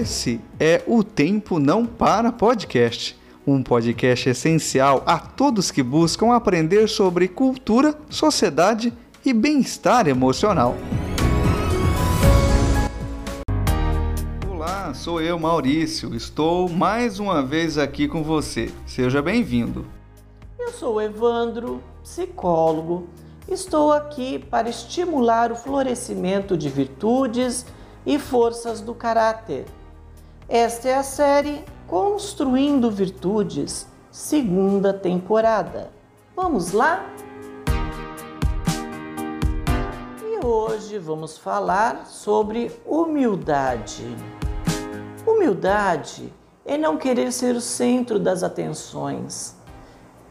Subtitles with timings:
[0.00, 6.88] Esse é o Tempo Não Para Podcast, um podcast essencial a todos que buscam aprender
[6.88, 10.74] sobre cultura, sociedade e bem-estar emocional.
[14.50, 16.14] Olá, sou eu, Maurício.
[16.14, 18.72] Estou mais uma vez aqui com você.
[18.86, 19.84] Seja bem-vindo.
[20.58, 23.06] Eu sou Evandro, psicólogo.
[23.46, 27.66] Estou aqui para estimular o florescimento de virtudes
[28.06, 29.66] e forças do caráter.
[30.52, 35.92] Esta é a série Construindo Virtudes, segunda temporada.
[36.34, 37.08] Vamos lá?
[40.20, 44.04] E hoje vamos falar sobre humildade.
[45.24, 46.32] Humildade
[46.66, 49.54] é não querer ser o centro das atenções.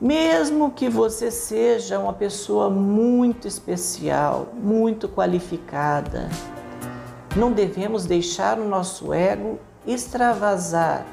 [0.00, 6.30] Mesmo que você seja uma pessoa muito especial, muito qualificada,
[7.34, 11.06] não devemos deixar o nosso ego extravasar.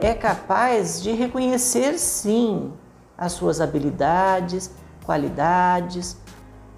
[0.00, 2.72] É capaz de reconhecer, sim,
[3.16, 4.70] as suas habilidades,
[5.04, 6.16] qualidades,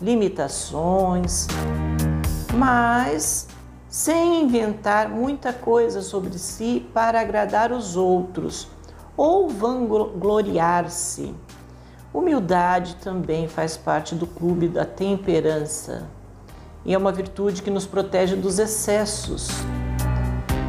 [0.00, 1.46] limitações,
[2.54, 3.46] mas
[3.88, 8.66] sem inventar muita coisa sobre si para agradar os outros
[9.16, 11.34] ou vangloriar-se.
[12.12, 16.08] Humildade também faz parte do clube da temperança
[16.84, 19.48] e é uma virtude que nos protege dos excessos.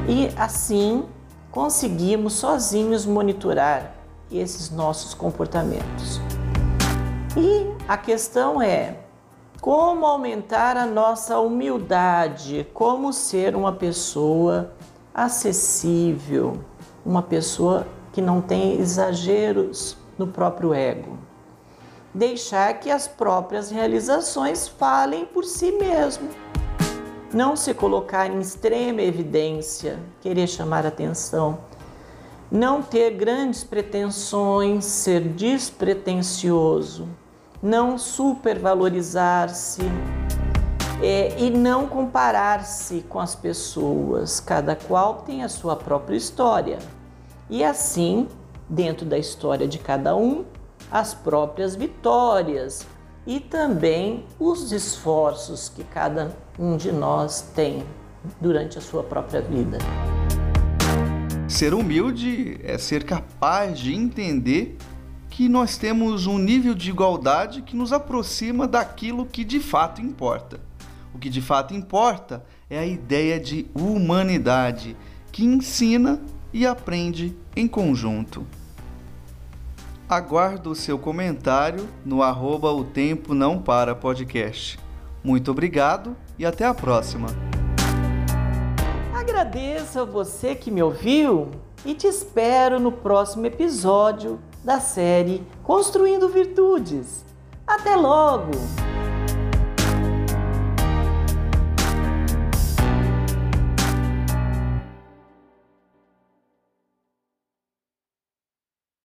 [0.08, 1.06] E assim
[1.52, 3.94] conseguimos sozinhos monitorar
[4.32, 6.20] esses nossos comportamentos.
[7.38, 8.98] E a questão é
[9.62, 14.74] como aumentar a nossa humildade, como ser uma pessoa
[15.14, 16.60] acessível,
[17.06, 21.18] uma pessoa que não tem exageros no próprio ego
[22.14, 26.30] deixar que as próprias realizações falem por si mesmo.
[27.34, 31.58] Não se colocar em extrema evidência, querer chamar atenção.
[32.52, 37.08] Não ter grandes pretensões, ser despretensioso.
[37.60, 39.82] Não supervalorizar-se.
[41.02, 46.78] É, e não comparar-se com as pessoas, cada qual tem a sua própria história.
[47.50, 48.28] E assim,
[48.70, 50.46] dentro da história de cada um,
[50.92, 52.86] as próprias vitórias
[53.26, 57.84] e também os esforços que cada um de nós tem
[58.40, 59.78] durante a sua própria vida.
[61.48, 64.78] Ser humilde é ser capaz de entender
[65.30, 70.60] que nós temos um nível de igualdade que nos aproxima daquilo que de fato importa.
[71.14, 74.96] O que de fato importa é a ideia de humanidade
[75.32, 78.46] que ensina e aprende em conjunto.
[80.08, 84.78] Aguardo o seu comentário no arroba o tempo não para podcast.
[85.24, 87.28] Muito obrigado e até a próxima.
[89.14, 91.52] Agradeço a você que me ouviu
[91.86, 97.26] e te espero no próximo episódio da série Construindo Virtudes.
[97.66, 98.83] Até logo!